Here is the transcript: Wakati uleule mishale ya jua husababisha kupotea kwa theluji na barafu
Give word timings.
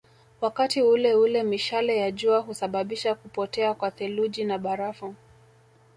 Wakati 0.41 0.81
uleule 0.81 1.43
mishale 1.43 1.97
ya 1.97 2.11
jua 2.11 2.39
husababisha 2.39 3.15
kupotea 3.15 3.73
kwa 3.73 3.91
theluji 3.91 4.43
na 4.45 4.57
barafu 4.57 5.15